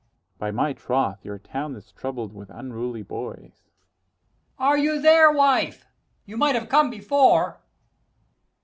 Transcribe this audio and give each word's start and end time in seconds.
_[Within] 0.03 0.39
By 0.39 0.49
my 0.51 0.73
troth, 0.73 1.23
your 1.23 1.37
town 1.37 1.75
is 1.75 1.91
troubled 1.91 2.33
with 2.33 2.49
unruly 2.49 3.03
boys. 3.03 3.43
Ant. 4.57 4.57
E. 4.57 4.57
Are 4.57 4.77
you, 4.79 4.99
there, 4.99 5.31
wife? 5.31 5.85
you 6.25 6.37
might 6.37 6.55
have 6.55 6.69
come 6.69 6.89
before. 6.89 7.61